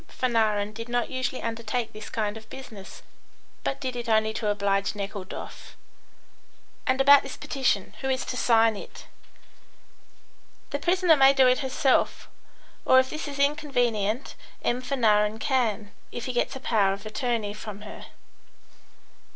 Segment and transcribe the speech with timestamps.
[0.07, 3.03] Fanarin did not usually undertake this kind of business,
[3.63, 5.77] but did it only to oblige Nekhludoff.
[6.87, 7.93] "And about this petition.
[8.01, 9.05] Who is to sign it?"
[10.71, 12.27] "The prisoner may do it herself,
[12.83, 14.33] or if this is inconvenient,
[14.63, 14.81] M.
[14.81, 18.07] Fanarin can, if he gets a power of attorney from her."